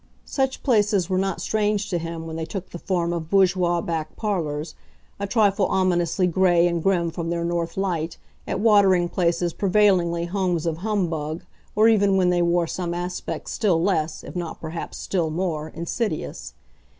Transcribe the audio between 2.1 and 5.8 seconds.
when they took the form of bourgeois back parlours, a trifle